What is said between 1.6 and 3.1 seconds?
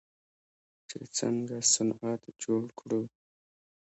صنعت جوړ کړو.